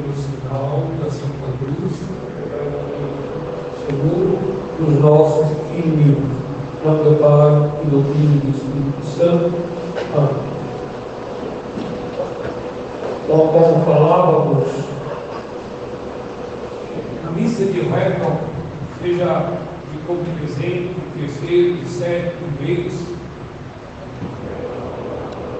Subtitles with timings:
[0.00, 1.92] pelo sinal da Santa Cruz,
[3.86, 4.38] seguro
[4.78, 6.40] dos nossos inimigos.
[6.84, 9.52] Nome do Pai, e do Filho do Espírito Santo.
[10.16, 10.50] Amém.
[13.24, 14.68] Então, como falávamos,
[17.26, 18.38] a missa de Record,
[19.02, 19.52] seja
[19.92, 22.94] de como presente, de terceiro, de sétimo, de mês,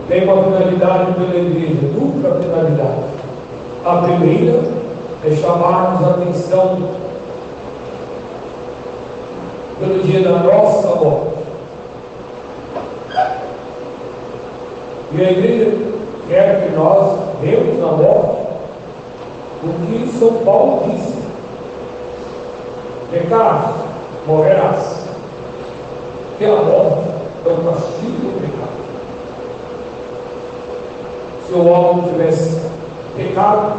[0.09, 3.20] tem uma finalidade pela igreja, dupla finalidade.
[3.85, 4.61] A primeira
[5.25, 6.91] é chamarmos a atenção
[9.79, 11.41] pelo dia da nossa morte.
[15.13, 15.79] E a igreja
[16.29, 18.41] quer que nós vemos na morte
[19.63, 21.19] o que São Paulo disse.
[23.11, 23.75] Pecado,
[24.27, 25.07] morrerás.
[26.39, 27.09] Que a morte
[27.47, 28.81] é o castigo do pecado
[31.51, 32.70] se o homem tivesse
[33.21, 33.73] pecado,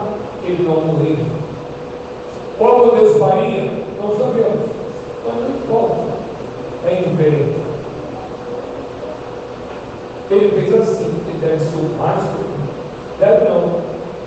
[0.43, 1.25] ele não morreria.
[2.57, 3.71] Como Deus faria?
[3.99, 4.69] Não sabemos.
[5.25, 6.11] Mas não importa.
[6.85, 7.59] É indiferente.
[10.29, 12.23] Ele fez assim, ele deve ser o mais.
[13.19, 13.81] Deve não.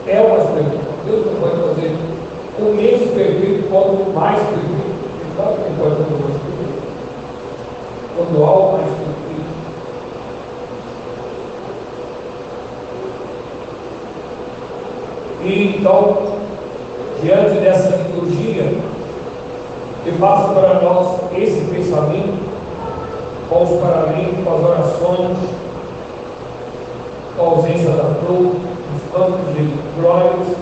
[0.06, 0.84] É o mais perfeito.
[1.06, 1.96] Deus não pode fazer
[2.58, 4.94] o menos perfeito quanto o mais perfeito.
[5.20, 6.82] Ele sabe que pode fazer o mais perfeito.
[8.16, 9.23] Quando há o mais perfeito.
[15.44, 16.16] E então,
[17.22, 18.64] diante dessa liturgia,
[20.02, 22.38] que passa para nós esse pensamento,
[23.50, 25.38] com os paramentos, com as orações,
[27.36, 28.56] com a ausência da cruz,
[28.96, 30.56] os campos de glórias,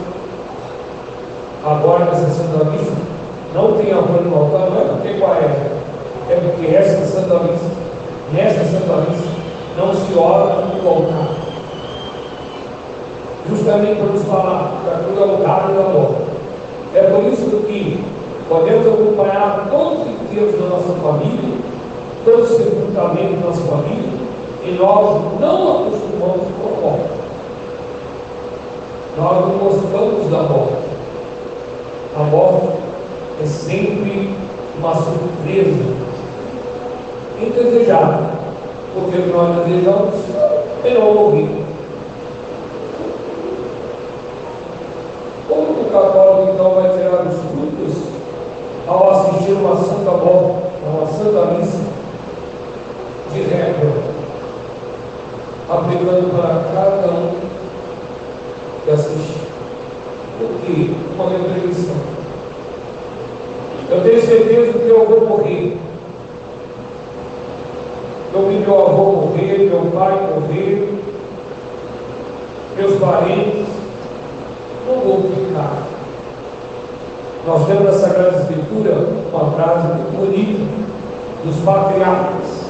[1.65, 2.93] agora nessa Santa Missa,
[3.55, 7.71] não tem apoio no altar, não é porque é, é porque essa Santa Missa,
[8.33, 9.29] nessa Santa Missa,
[9.79, 11.42] não se ora no altar
[13.63, 16.23] justamente para nos falar da cruz o lugar da morte.
[16.95, 18.05] É por isso que
[18.49, 21.59] podemos acompanhar todos os enterros da nossa família,
[22.25, 24.13] todos os sepultamentos da nossa família,
[24.65, 27.23] e nós não acostumamos com a morte.
[29.17, 30.93] Nós não gostamos da morte.
[32.17, 32.69] A morte
[33.43, 34.35] é sempre
[34.79, 35.95] uma surpresa
[37.41, 38.31] indesejada,
[38.95, 40.15] porque nós desejamos
[40.85, 41.63] é não.
[45.93, 48.03] católico então vai tirar os frutos
[49.51, 51.79] uma santa morte, uma santa missa
[53.33, 53.93] de regra,
[55.69, 57.35] aplicando para cada um
[58.85, 59.43] que assiste.
[60.39, 61.97] Porque uma retribuição.
[63.91, 65.77] Eu tenho certeza que eu vou morrer.
[68.35, 71.03] Eu vi meu avô morrer, meu pai morrer,
[72.77, 73.67] meus parentes,
[74.87, 75.83] não vou ficar.
[77.47, 80.65] Nós temos na Sagrada Escritura uma frase bonita
[81.45, 82.63] dos patriarcas.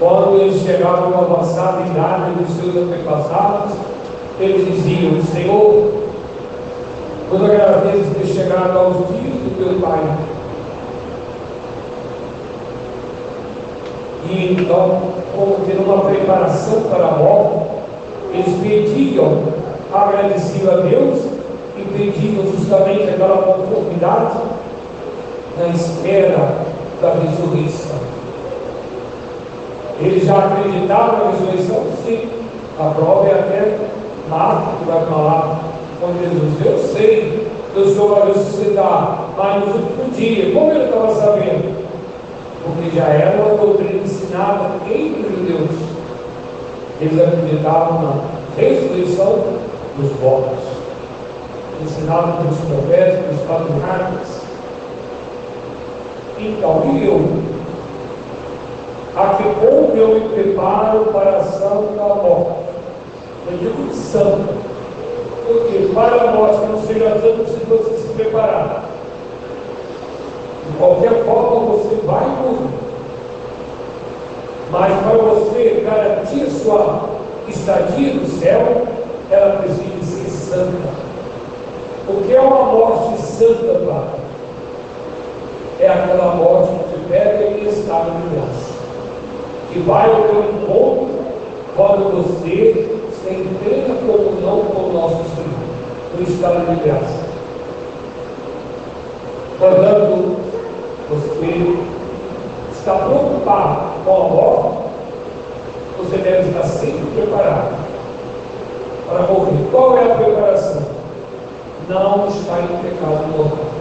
[0.00, 3.72] Quando eles chegavam à avançada idade dos seus antepassados,
[4.40, 5.92] eles diziam, Senhor,
[7.30, 10.00] nos agradeço ter chegado aos dias do teu Pai.
[14.30, 15.02] E então,
[15.36, 17.74] como tendo uma preparação para a morte,
[18.32, 19.42] eles pediam,
[19.92, 21.20] agradeciam a Deus
[21.76, 24.38] e pediam justamente aquela conformidade
[25.58, 26.56] na espera
[27.00, 27.98] da ressurreição.
[30.00, 31.84] Eles já acreditavam na ressurreição?
[32.04, 32.28] Sim.
[32.78, 33.78] A prova é até
[34.28, 35.60] Marcos que vai falar
[36.00, 36.66] com Jesus.
[36.66, 41.84] Eu sei que o Senhor vai ressuscitar, mas no último dia, como ele estava sabendo?
[42.64, 45.70] Porque já era uma doutrina ensinada entre os judeus.
[47.00, 48.14] Eles acreditavam na
[48.56, 49.44] ressurreição
[49.96, 50.74] dos mortos
[51.82, 54.43] ensinado pelos profetas, pelos patriarcas.
[56.38, 57.54] Então, eu?
[59.16, 62.64] A que ponto eu me preparo para a da morte?
[63.46, 64.54] Eu digo santo.
[65.46, 68.84] Porque para a morte não seja tanto se você se preparar.
[70.66, 72.84] De qualquer forma você vai morrer.
[74.72, 77.10] Mas para você garantir sua
[77.46, 78.86] estadia no céu,
[79.30, 80.88] ela precisa ser santa.
[82.08, 84.13] O que é uma morte santa, Pai?
[85.84, 88.72] É aquela morte que te pega e está no graça.
[89.70, 91.08] Que vai ao teu encontro
[91.76, 92.88] quando você
[93.22, 97.24] tem plena comunhão com o nosso Senhor, no estado de graça.
[99.58, 100.36] Portanto,
[101.10, 101.76] você
[102.72, 104.78] está preocupado com a morte,
[105.98, 107.74] você deve estar sempre preparado
[109.06, 109.68] para morrer.
[109.70, 110.82] Qual é a preparação?
[111.90, 113.73] não está em pecado mortal.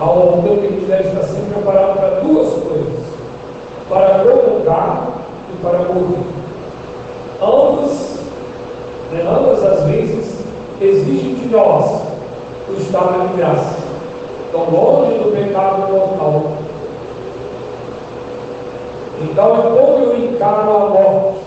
[0.00, 3.04] A que ele deve estar sempre preparado para duas coisas:
[3.88, 5.08] para comungar
[5.52, 6.38] e para morrer.
[7.42, 8.18] Ambas,
[9.12, 10.44] né, ambas as vezes,
[10.80, 12.02] exigem de nós
[12.68, 13.78] o estado de graça.
[14.46, 16.44] Estão longe do pecado mortal.
[19.20, 21.38] Então é como eu encaro a morte.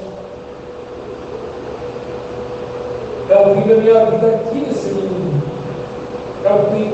[3.30, 5.42] É o fim da minha vida aqui nesse mundo.
[6.44, 6.91] É o fim.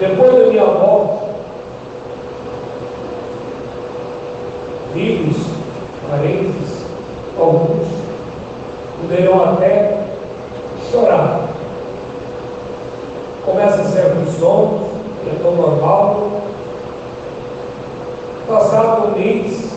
[0.00, 1.24] Depois da minha morte,
[4.94, 5.36] filhos,
[6.08, 6.86] parentes,
[7.38, 7.86] alguns
[9.02, 10.06] poderão até
[10.90, 11.48] chorar.
[13.44, 14.88] Começa a ser sonhos,
[15.26, 16.30] é tão normal.
[18.48, 19.70] Passado um mês,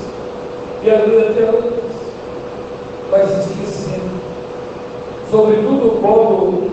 [0.84, 1.52] e a vida até
[3.12, 4.22] vai se esquecendo.
[5.30, 6.72] Sobretudo quando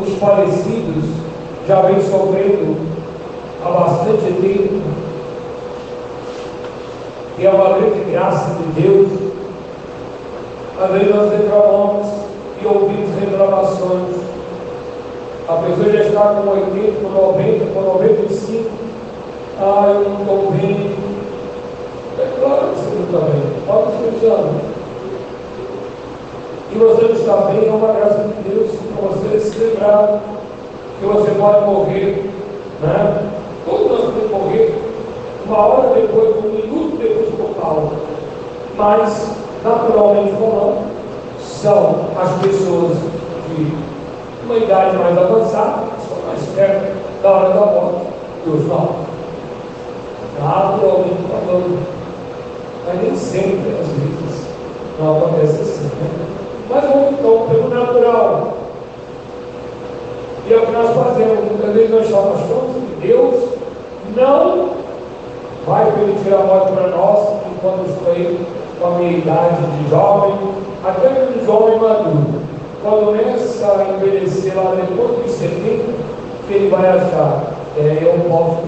[0.00, 1.04] os falecidos
[1.66, 2.76] já vêm sofrendo
[3.64, 4.82] há bastante tempo.
[7.38, 9.08] E é uma grande graça de Deus.
[10.82, 12.08] Às nós reclamamos
[12.60, 14.16] e ouvimos reclamações.
[15.48, 18.70] A pessoa já está com 80, com 90, com 95.
[19.60, 20.90] Ah, eu não estou bem.
[22.18, 23.42] É claro que você bem.
[23.64, 24.60] Pode ser exame.
[26.72, 30.20] E você não está bem, é uma graça de Deus para você se lembrar
[30.98, 32.30] que você pode morrer.
[32.80, 33.30] Né?
[33.64, 34.74] Todos nós podemos morrer
[35.46, 37.92] uma hora depois, um minuto depois do Paulo.
[38.76, 40.84] Mas, naturalmente não,
[41.40, 42.96] são as pessoas
[43.48, 43.72] de
[44.44, 48.06] uma idade mais avançada, que são mais perto da hora da morte
[48.44, 49.06] dos novos.
[50.40, 51.86] Naturalmente falando.
[52.84, 54.46] Mas nem sempre, às vezes,
[54.98, 55.84] não acontece assim.
[55.84, 56.26] Né?
[56.68, 58.54] Mas vamos então pelo natural.
[60.48, 61.44] E é o que nós fazemos.
[61.44, 63.50] Muitas vezes nós chamamos que Deus
[64.16, 64.70] não
[65.64, 68.44] vai permitir a morte para nós enquanto estou aí
[68.82, 70.34] com a minha idade de jovem,
[70.84, 72.42] até de jovem maduro.
[72.82, 75.84] Quando começa a envelhecer lá depois dos 70,
[76.48, 77.44] que ele vai achar,
[77.78, 78.62] é, eu posso.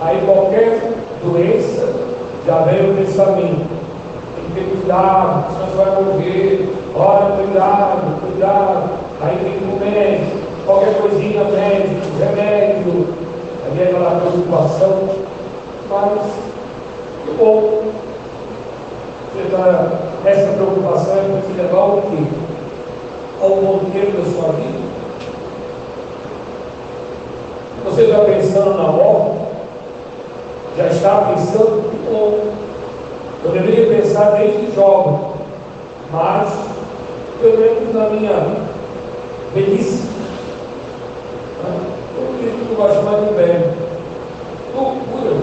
[0.00, 1.92] Aí qualquer doença
[2.46, 3.68] já vem o pensamento.
[4.34, 6.72] Tem que ter cuidado, senão você vai morrer.
[6.96, 8.90] Olha, cuidado, cuidado.
[9.20, 13.08] Aí tem que ir no médico, qualquer coisinha, médico, remédio.
[13.66, 15.08] Aí é aquela preocupação.
[15.90, 16.22] Mas,
[17.24, 17.97] que bom.
[19.50, 19.90] Tá,
[20.24, 22.22] essa preocupação é para te levar ao quê?
[23.40, 24.78] Ao monteiro da sua vida.
[27.84, 29.38] Você está pensando na morte?
[30.76, 31.82] Já está pensando?
[32.10, 32.52] Bom.
[33.44, 35.18] Eu deveria pensar desde jovem.
[36.12, 36.52] Mas,
[37.40, 38.56] pelo menos na minha
[39.54, 40.08] velhice,
[42.38, 43.72] que eu gosto mais de velho.
[44.74, 45.36] Loucura.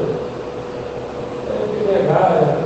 [1.49, 2.57] É que negar,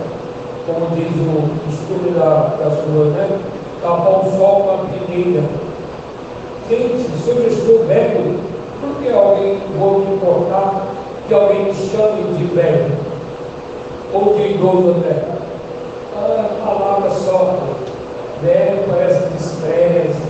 [0.73, 3.39] como diz o estudo da, das ruas, né?
[3.81, 5.43] Tapar o sol com a peneira.
[6.69, 8.39] Gente, se eu estou velho,
[8.79, 10.85] por que alguém vou me importar
[11.27, 12.91] que alguém me chame de velho?
[14.13, 15.25] Ou de idoso até?
[16.15, 17.57] Ah, palavra só.
[18.41, 20.21] Velho parece despreze,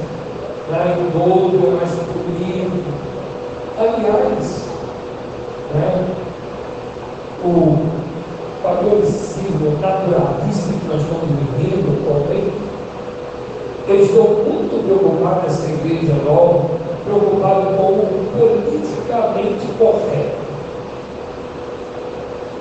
[0.72, 0.98] né?
[1.00, 2.84] idoso é mais bonito.
[3.78, 4.66] Aliás,
[5.74, 6.06] né?
[7.44, 7.78] o
[8.62, 12.54] catolicismo naturalista que nós estamos vivendo atualmente,
[13.88, 16.66] eu estou muito preocupado nessa igreja nova,
[17.06, 20.40] preocupado com o politicamente correto.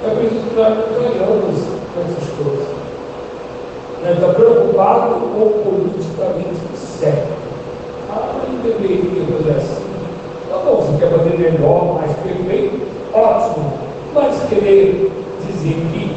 [0.04, 1.58] É por isso que nós ganhamos
[1.96, 2.68] essas coisas.
[4.04, 7.38] Nós estamos preocupados com o politicamente certo.
[8.10, 9.88] Ah, não deveria fazer assim.
[10.50, 12.86] Tá bom, você quer fazer melhor, mais perfeito?
[13.12, 13.72] Ótimo.
[14.14, 15.10] Mas querer
[15.46, 16.16] dizer que,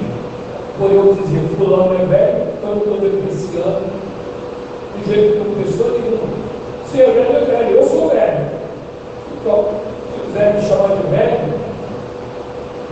[0.77, 4.01] por eu dizer fulano é velho, então eu estou depreciando,
[5.03, 6.29] dizer que uma pessoa nenhuma.
[6.89, 8.45] Se é velho, é velho, eu sou velho.
[9.39, 9.65] Então,
[10.13, 11.53] se quiser me chamar de velho,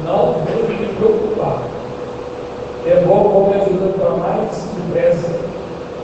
[0.06, 1.62] não vou me preocupar.
[2.86, 5.40] É bom como me ajuda para mais depressa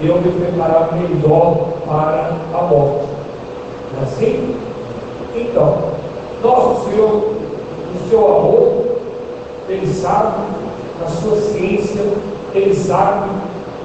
[0.01, 3.07] eu me preparar melhor para a morte.
[3.93, 4.55] Não é assim?
[5.35, 5.77] Então,
[6.41, 7.33] nosso Senhor,
[7.93, 8.85] no seu amor,
[9.67, 10.43] Ele sabe,
[11.01, 12.01] na sua ciência,
[12.53, 13.29] Ele sabe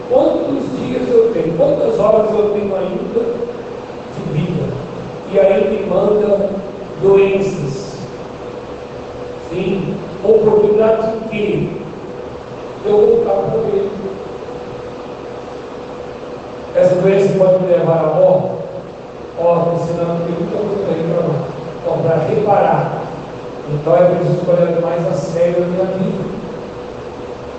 [0.08, 3.34] quantos dias eu tenho, quantas horas eu tenho ainda
[4.16, 4.72] de vida.
[5.32, 6.59] E aí me manda
[7.02, 7.90] doenças.
[9.50, 11.68] Sim, oportunidade de quê?
[12.84, 13.90] Eu vou voltar para ele.
[16.74, 18.60] Essa doença pode me levar à morte?
[19.38, 21.50] Ó, ensinando que muita coisa aí para.
[21.82, 23.02] Então, para reparar,
[23.72, 26.24] então é preciso olhar mais a sério a minha vida.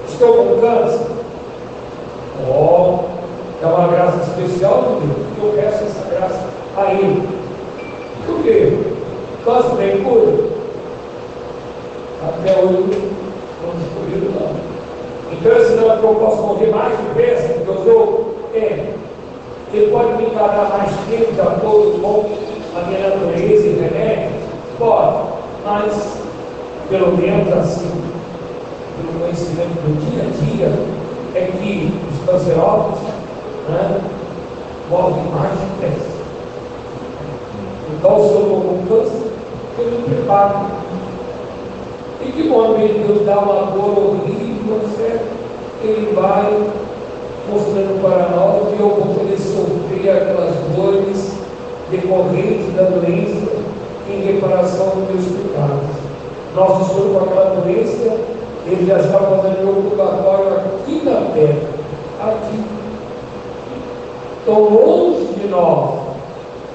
[0.08, 1.08] Estou com câncer?
[2.48, 3.00] Ó,
[3.62, 6.46] é uma graça especial de Deus, eu peço essa graça
[6.78, 7.28] a Ele.
[8.26, 8.91] Por quê?
[9.52, 10.32] Câncer tem cura?
[12.24, 13.12] Até hoje
[13.62, 14.56] não descobriram não.
[15.34, 18.36] Então esse não é que eu posso morrer mais depressa do que eu sou?
[18.54, 18.94] É.
[19.74, 22.30] Ele pode me encarar mais tempo de acordo com
[22.78, 24.30] a minha natureza e remédio?
[24.80, 25.28] Pode.
[25.66, 26.18] Mas,
[26.90, 27.92] pelo menos assim,
[28.98, 30.72] pelo conhecimento do dia a dia,
[31.36, 33.00] é que os canceróbios
[33.68, 34.02] né,
[34.90, 36.12] morrem mais depressa.
[37.98, 39.31] Então, se eu estou com câncer,
[39.78, 40.66] eu me preparo
[42.24, 45.26] e que momento Deus dá uma dor horrível, certo?
[45.84, 46.72] Ele vai
[47.50, 51.32] mostrando para nós que eu vou poder sofrer aquelas dores
[51.90, 53.52] decorrentes da doença
[54.08, 56.02] em reparação dos meus pecados.
[56.56, 58.18] Nosso Senhor, com aquela doença,
[58.68, 61.60] ele já está fazendo o purgatório aqui na terra,
[62.22, 62.64] aqui.
[64.46, 66.02] Tão longe de nós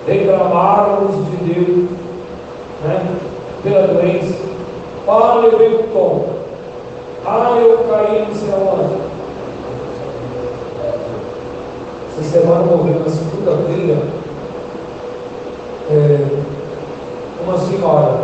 [0.07, 1.96] reclamarmos de Deus
[2.87, 3.19] né,
[3.63, 4.47] pela doença
[5.09, 6.27] ah, eu levei o tom.
[7.25, 8.97] Ah, eu caí sei aonde.
[12.19, 14.03] Essa semana morreu na segunda-feira
[15.89, 16.27] é,
[17.45, 18.19] uma senhora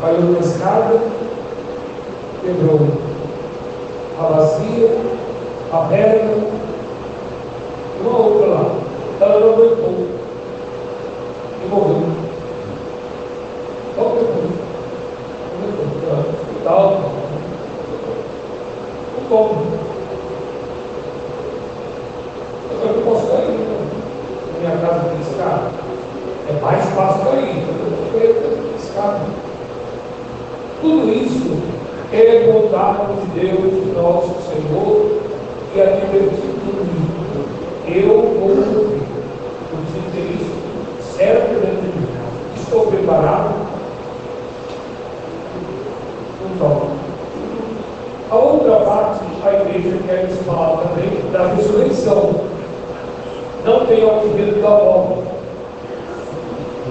[0.00, 1.00] caiu na escada,
[2.40, 2.88] quebrou
[4.20, 5.00] a bacia,
[5.72, 6.44] a perna,
[8.00, 8.76] uma outra lá.
[9.20, 9.64] Ela não
[11.64, 12.02] e morreu.
[13.96, 14.42] Qual que é
[16.64, 17.12] tal.
[19.16, 19.66] O como?
[22.82, 23.58] Eu não posso cair.
[24.52, 25.70] Na minha casa tem escada.
[26.48, 27.66] É mais fácil cair.
[28.14, 29.20] Eu escada.
[30.80, 31.62] Tudo isso
[32.12, 35.20] é vontade de Deus, nosso Senhor,
[35.74, 37.12] e a divertido comigo.
[37.88, 39.02] Eu vou morrer.
[39.70, 42.08] Eu preciso ter isso certo dentro de mim.
[42.56, 43.72] Estou preparado
[48.30, 50.81] a outra parte, a igreja quer nos falar
[51.32, 52.40] da ressurreição.
[53.64, 55.22] Não tenham medo da volta.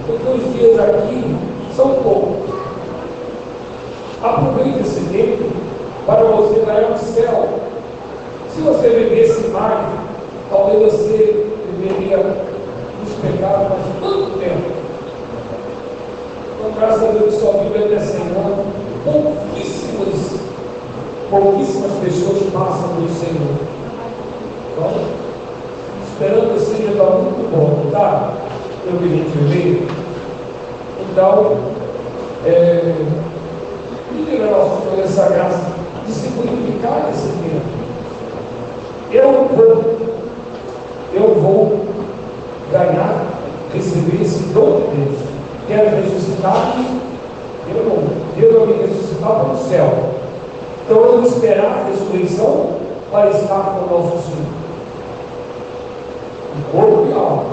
[0.07, 1.35] Porque os dias aqui
[1.75, 2.55] são poucos.
[4.23, 5.51] Aproveite esse tempo
[6.05, 7.49] para você ganhar o céu.
[8.53, 9.87] Se você vivesse mais,
[10.49, 14.71] talvez você viveria nos pecados mais tanto tempo.
[16.57, 20.39] Então, graças a Deus, sua Bíblia até 100 anos pouquíssimas,
[21.29, 23.70] pouquíssimas pessoas passam do Senhor.
[24.81, 24.91] Então,
[26.11, 28.33] esperando que seja está muito bom, tá?
[28.85, 29.87] Eu queria te ver.
[31.11, 31.57] Então,
[32.45, 32.95] é,
[34.09, 35.65] pedir a nossa Senhor essa graça
[36.05, 37.81] de se purificar esse tempo.
[39.11, 39.97] Eu vou,
[41.13, 41.85] eu vou
[42.71, 43.25] ganhar,
[43.73, 45.19] receber esse dom de Deus.
[45.67, 46.75] Quero ressuscitar
[47.75, 48.03] eu não,
[48.35, 49.91] Deus vai me ressuscitar para o céu.
[50.83, 52.77] Então eu vou esperar a ressurreição
[53.09, 54.61] para estar com o nosso Senhor.
[56.57, 57.45] O corpo e a alma.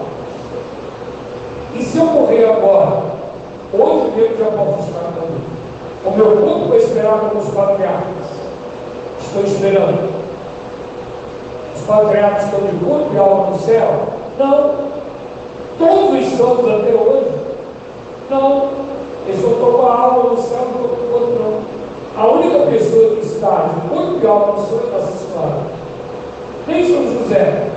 [1.74, 3.02] E se eu morrer agora,
[3.72, 5.58] hoje mesmo já posso estar também.
[6.04, 8.26] O meu corpo vai esperar como os patriarcas.
[9.20, 10.10] Estou esperando.
[11.74, 14.08] Os patriarcas estão de corpo e alma no céu?
[14.38, 14.74] Não.
[15.78, 17.30] Todos estamos até hoje?
[18.30, 18.68] Não.
[19.26, 22.22] Ele só com a alma no céu e corpo não.
[22.22, 25.78] A única pessoa que está de corpo e alma no céu é Nossa Senhora.
[26.66, 27.70] Nem São José.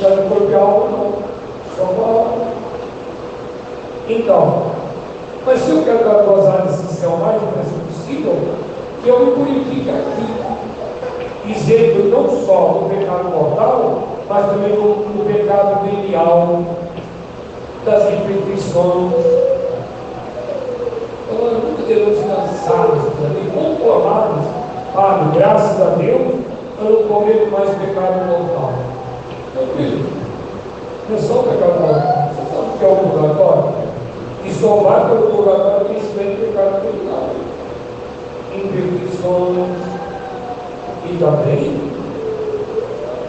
[0.00, 1.31] Já de corpo e alma não.
[1.82, 2.52] Alma.
[4.08, 4.72] Então,
[5.44, 8.36] mas se eu quero gozar desse céu mais depressa possível,
[9.02, 10.42] que eu me purifique aqui.
[11.44, 16.62] Isento não só do pecado mortal, mas também do, do pecado venial
[17.84, 19.12] das imperfeições.
[21.32, 23.02] Então, nunca devemos cansados,
[23.52, 24.44] conformados,
[24.94, 26.34] Padre, graças a Deus,
[26.78, 28.72] eu não cometo mais pecado mortal.
[29.54, 30.11] Tranquilo.
[31.10, 32.30] É só o pecado mortal.
[32.34, 33.74] Você sabe o que é o purgatório?
[34.44, 37.28] E só vai para o purgatório quem estiver em pecado mortal.
[38.54, 39.92] Imperfeições.
[41.04, 41.92] E também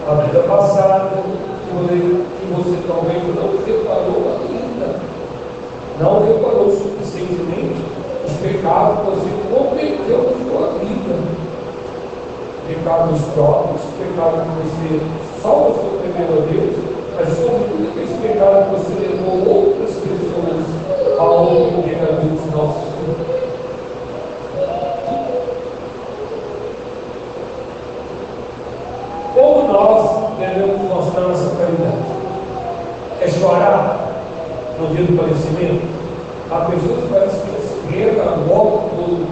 [0.08, 5.00] a vida passada que você talvez não reparou ainda,
[6.00, 7.84] não reparou suficientemente
[8.26, 11.16] os pecados que você cometeu na sua vida.
[12.68, 15.02] pecados próprios, pecado que você
[15.42, 16.93] só você temendo a Deus,
[17.26, 20.66] mas sobretudo aqueles pecados que você levou outras pessoas
[21.18, 22.94] ao comer a Deus nossos
[29.34, 31.96] Como nós devemos mostrar nossa caridade?
[33.22, 34.10] É chorar
[34.78, 35.88] no dia do falecimento?
[36.52, 39.26] Há pessoas que parecem que esquerda, logo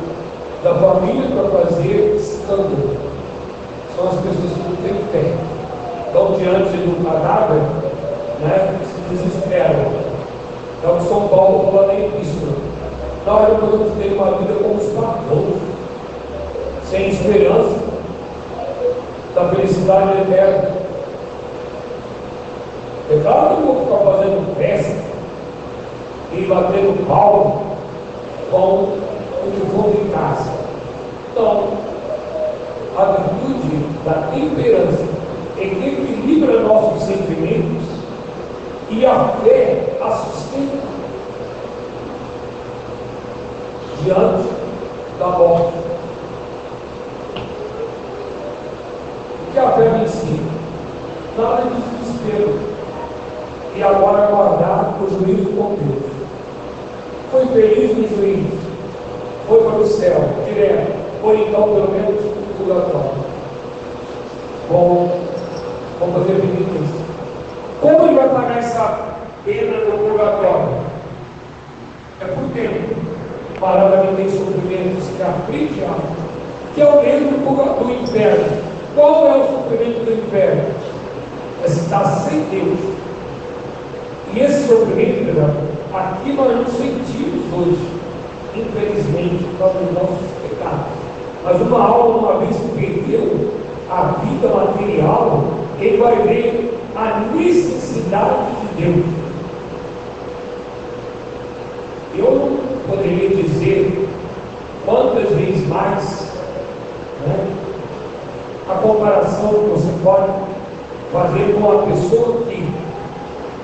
[0.63, 2.98] da família para fazer escândalo.
[3.95, 5.36] São as pessoas que não têm fé.
[6.07, 7.62] Estão diante do cadáver,
[8.41, 10.12] né, se desesperam.
[10.79, 12.41] Então, São Paulo fala nem isso.
[13.25, 15.62] Nós não podemos ter uma vida como os pagãos,
[16.89, 17.79] sem esperança
[19.36, 20.71] da felicidade eterna.
[23.12, 25.12] É claro que eu vou ficar fazendo festa
[26.33, 27.62] e batendo palma
[28.50, 30.51] com o que for em casa.
[31.31, 31.67] Então,
[32.98, 35.05] a virtude da temperança
[35.57, 37.90] equilibra nossos sentimentos
[38.91, 40.77] e a fé a sustenta
[44.03, 44.50] diante
[45.17, 45.77] da morte.
[49.48, 50.51] O que a fé me ensina?
[51.38, 52.60] Nada de desespero.
[53.75, 56.12] E agora guardar o juízo com Deus.
[57.31, 58.60] Foi feliz no juízo.
[59.48, 60.91] Foi para o céu, direto.
[61.21, 63.12] Foi então, pelo menos, o purgatório.
[64.69, 65.21] Bom,
[66.00, 66.80] vamos fazer penitência.
[67.81, 70.69] Como ele vai pagar essa pena do purgatório?
[72.21, 72.95] É por tempo.
[73.59, 75.83] Parada que tem sofrimento, se aflige
[76.75, 78.45] que é o mesmo do inferno.
[78.95, 80.63] Qual é o sofrimento do inferno?
[81.63, 82.79] É estar sem Deus.
[84.33, 87.85] E esse sofrimento, Aqui nós não sentimos hoje,
[88.55, 90.85] infelizmente, por causa dos nossos pecados.
[91.43, 93.53] Mas uma alma, uma vez que perdeu
[93.89, 95.43] a vida material,
[95.81, 99.05] ele vai ver a necessidade de Deus.
[102.15, 104.08] Eu poderia dizer
[104.86, 106.32] quantas vezes mais
[107.25, 107.47] né,
[108.69, 110.32] a comparação que você pode
[111.12, 112.67] fazer com a pessoa que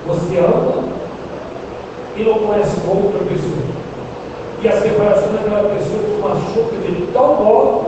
[0.06, 0.84] você ama
[2.16, 3.78] e não conhece outra pessoa.
[4.60, 7.86] E a separação daquela pessoa que machuca de tal modo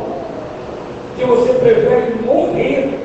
[1.16, 2.99] que você prefere morrer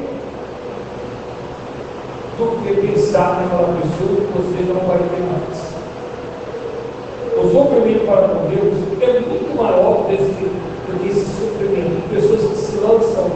[2.66, 5.76] que pensar naquela pessoa que você não vai ter mais.
[7.38, 12.10] O sofrimento para com Deus é muito maior desse, do que esse sofrimento.
[12.10, 13.32] Pessoas que se lançam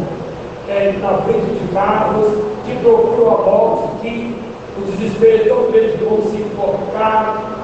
[0.68, 2.28] é, na frente de carros,
[2.66, 4.36] que procuram a morte, que
[4.78, 7.60] o desespero é tão grande que vão se enforcar,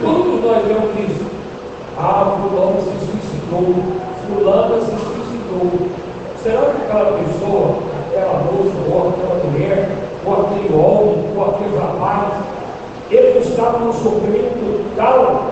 [0.00, 1.26] Todos nós vemos isso.
[1.98, 3.74] Ah, fulano se suicidou,
[4.26, 5.88] fulana se suicidou.
[6.40, 7.82] Será que aquela pessoa,
[8.18, 9.88] aquela moça, ou aquela mulher,
[10.24, 12.32] ou aquele homem, ou aquele rapaz,
[13.10, 15.46] ele estava no sofrimento tal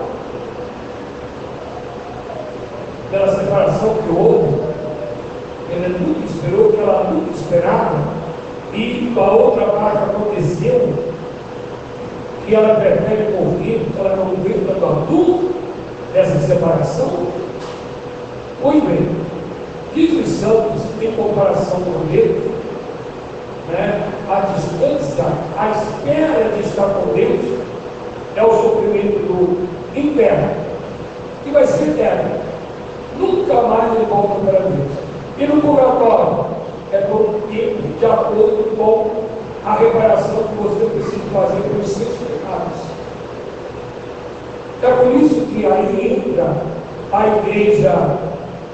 [3.10, 4.66] pela separação que houve,
[5.70, 7.98] ele nunca esperou, que ela nunca esperava,
[8.72, 10.94] e a outra parte aconteceu,
[12.48, 15.54] e ela prefere morrer, ela não vê tanto adulto
[16.12, 17.26] dessa separação?
[18.62, 19.08] Pois bem,
[19.94, 22.55] diz os santos, em comparação com ele,
[23.68, 25.24] né, a distância,
[25.58, 27.60] a espera de estar com Deus,
[28.36, 30.50] é o sofrimento do inferno,
[31.42, 32.40] que vai ser eterno.
[33.18, 34.92] Nunca mais ele volta para Deus.
[35.38, 36.46] E no purgatório,
[36.92, 39.10] é por um tempo de acordo com
[39.64, 42.86] a reparação que você precisa fazer pelos seus pecados.
[44.82, 46.54] É por isso que aí entra
[47.12, 48.18] a igreja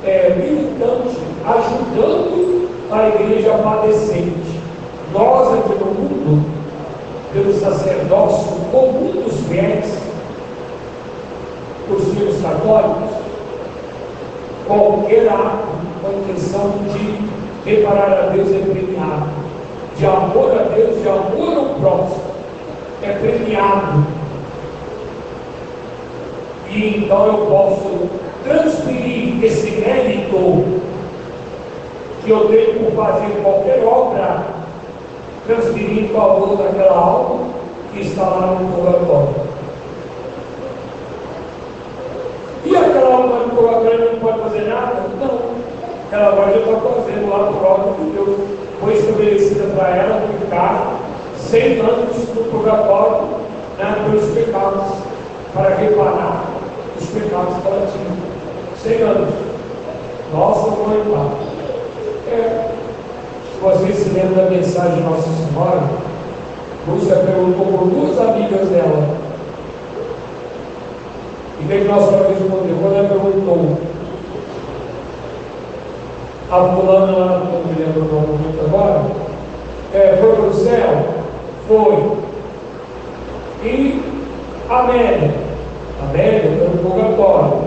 [0.05, 4.52] é, militante, ajudando a igreja padecente.
[5.13, 6.45] Nós aqui no mundo,
[7.33, 9.99] pelo sacerdócio comum dos fiéis,
[11.91, 13.17] os filhos católicos,
[14.67, 15.69] qualquer ato
[16.01, 19.43] com a intenção de reparar a Deus é premiado
[19.97, 22.23] de amor a Deus, de amor ao próximo,
[23.03, 24.07] é premiado.
[26.69, 28.09] E então eu posso
[28.43, 30.81] transferir esse mérito
[32.25, 34.45] que eu tenho por fazer qualquer obra,
[35.47, 37.47] transferir em favor daquela alma
[37.93, 39.35] que está lá no purgatório.
[42.65, 45.03] E aquela alma no purgatório não pode fazer nada?
[45.21, 45.53] Não.
[46.13, 50.97] Ela pode estar fazendo lá por ordem de Deus foi estabelecida para ela ficar
[51.37, 53.29] 100 anos no purgatório
[53.79, 54.99] né, pelos pecados,
[55.55, 56.45] para reparar
[57.01, 58.97] os pecados que ela tinha.
[58.97, 59.35] 100 anos.
[60.33, 61.03] Nossa, mãe,
[62.29, 62.72] É,
[63.63, 65.83] vocês se lembram da mensagem de Nossa Senhora?
[66.89, 69.17] Lúcia perguntou por duas amigas dela.
[71.61, 72.77] E que Nossa Senhora respondeu?
[72.83, 73.79] Quando ela perguntou,
[76.51, 79.05] a fulana não me lembro o nome muito agora,
[79.95, 81.07] é, foi para o céu?
[81.69, 82.23] Foi.
[83.65, 84.03] E
[84.69, 85.35] Amélia?
[86.03, 87.59] Amélia está no purgatório.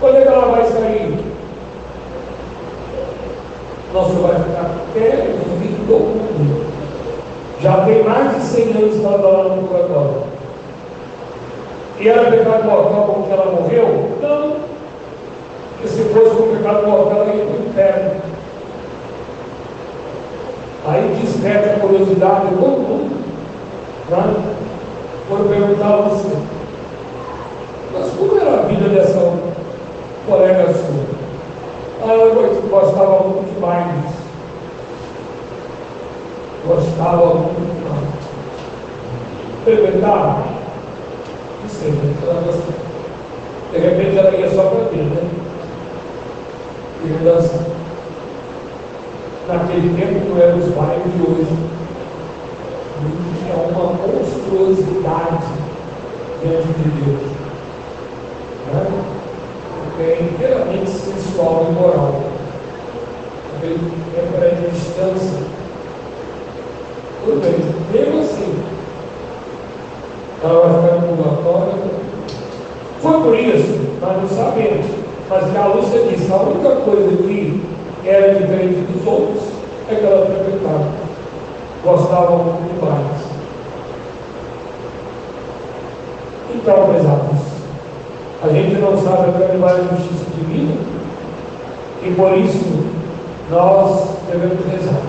[0.00, 1.31] Quando é que ela vai sair?
[3.92, 6.66] Nosso vai ficar até o fim do mundo.
[7.60, 10.22] Já tem mais de 100 anos que ela está lá no purgatório.
[12.00, 14.18] E era pecado mortal como que ela morreu?
[14.20, 14.56] Não.
[15.72, 18.20] Porque se fosse um pecado mortal, ela ia para o inferno.
[20.86, 23.22] Aí desperta a curiosidade de todo mundo.
[24.10, 24.52] Né?
[25.48, 26.36] Perguntar você,
[27.92, 29.32] mas como era a vida dessa
[30.26, 31.11] colega sua?
[32.04, 34.22] Ah, eu gostava muito demais disso.
[36.66, 38.08] Gostava muito demais.
[39.64, 40.44] Frequentava?
[41.62, 42.72] Não sei, mas
[43.70, 45.30] de repente ela ia só para ver, né?
[47.04, 47.66] E dançar.
[49.46, 51.56] Naquele tempo não eram os bairros de hoje.
[53.48, 55.44] É uma monstruosidade
[56.42, 57.32] diante de Deus.
[58.72, 59.12] Né?
[60.00, 62.22] é inteiramente sensual e moral.
[63.62, 65.38] É para a distância.
[67.24, 67.54] Tudo bem,
[67.92, 68.58] mesmo assim,
[70.42, 71.72] ela vai ficar no purgatório.
[73.00, 74.86] Foi por isso, nós não sabemos.
[75.28, 77.62] Mas que a Lúcia disse, a única coisa que
[78.04, 79.44] era diferente dos outros
[79.88, 80.88] é que ela frequentava.
[81.84, 83.32] Gostava muito demais.
[86.54, 87.52] Então, meus amigos,
[88.42, 90.74] a gente não sabe até onde vai a justiça divina
[92.04, 92.84] e por isso
[93.50, 95.00] nós devemos rezar.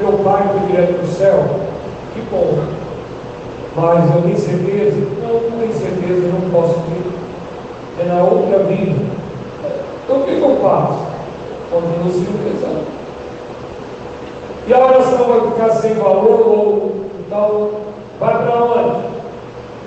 [0.00, 1.44] Meu pai foi direto para o céu,
[2.14, 2.58] que bom.
[3.76, 8.02] Mas eu tenho certeza, não, tenho certeza, não posso ter.
[8.02, 9.04] É na outra vida.
[10.04, 10.98] Então o que, eu faço?
[11.70, 12.86] Continuo se rezando.
[14.66, 17.85] E a oração vai ficar sem valor ou então
[18.18, 19.16] vai para onde?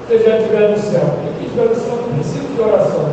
[0.09, 1.01] você já estiver no céu.
[1.23, 3.09] Porque estiver no céu não precisa de oração.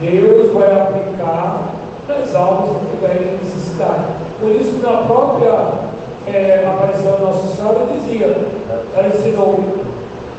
[0.00, 1.74] Deus vai aplicar
[2.08, 4.04] nas almas que tiverem necessidade.
[4.40, 5.90] Por isso na própria
[6.26, 8.34] é, aparição da Nossa Senhora dizia,
[8.96, 9.62] ela ensinou,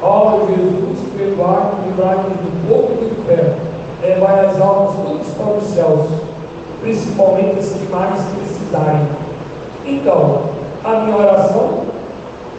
[0.01, 3.55] ó oh, Jesus, perdoai-me, livrai-me do povo e do inferno,
[4.01, 6.07] levai as almas todas para os céus,
[6.81, 9.07] principalmente as que mais precisarem.
[9.85, 10.41] Então,
[10.83, 11.80] a minha oração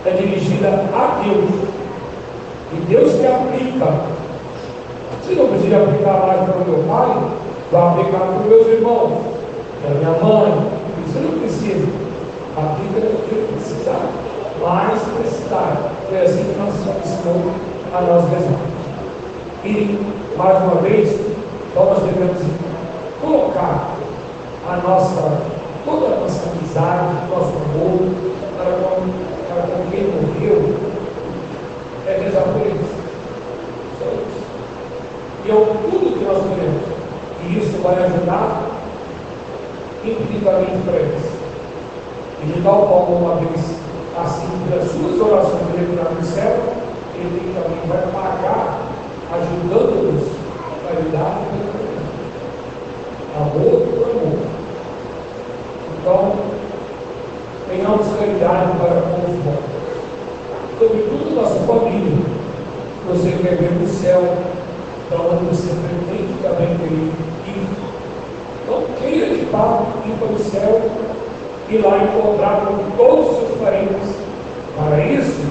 [0.04, 1.50] é dirigida a Deus
[2.72, 4.22] e Deus que aplica.
[5.24, 7.22] Se não precisa aplicar mais para o meu pai,
[7.70, 9.12] vai aplicar para os meus irmãos,
[9.80, 10.70] para minha mãe.
[11.06, 11.86] Isso não precisa.
[12.56, 14.10] Aplica no que precisar.
[14.60, 15.92] Mais precisar.
[16.08, 17.52] Foi assim que nós ensinou
[17.94, 18.60] a nós rezar.
[19.64, 19.98] E,
[20.36, 21.20] mais uma vez,
[21.76, 22.38] nós devemos
[23.20, 23.94] colocar
[24.68, 25.38] a nossa,
[25.84, 28.32] toda a nossa amizade, nosso amor
[29.52, 30.74] para com quem morreu
[32.30, 32.86] por eles.
[33.98, 34.42] Só isso.
[35.44, 36.82] E é tudo que nós queremos.
[37.42, 38.62] E isso vai ajudar
[40.04, 41.22] infinitamente para eles.
[42.42, 43.82] E de tal forma, uma vez
[44.16, 46.58] assim, pelas suas orações entrar no céu,
[47.14, 48.82] ele também vai pagar,
[49.32, 50.28] ajudando-nos
[50.88, 51.72] a lidar com
[53.42, 54.38] amor por amor.
[56.00, 56.32] Então,
[57.68, 59.21] tenhamos caridade para com
[61.34, 62.16] nossa família.
[63.08, 64.36] Você quer ver no céu,
[65.08, 67.12] para onde você pretende também querer
[67.48, 67.66] ir.
[68.62, 70.80] Então, queira de fato ir para o céu
[71.68, 74.22] e lá encontrar com todos os seus parentes.
[74.76, 75.42] Para isso,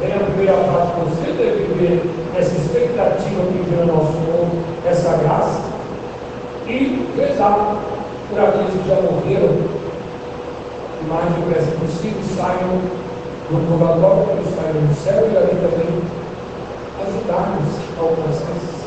[0.00, 2.02] vem a primeira parte, você deve viver
[2.36, 5.60] essa expectativa que vem ao nosso mundo, essa graça,
[6.66, 7.76] e rezar
[8.30, 9.80] por aqueles que já morreram,
[11.02, 12.80] o mais depressa possível saiam
[13.50, 16.02] no purgatório para estar no céu e ali também
[17.02, 18.80] ajudar-nos a alcançar esses.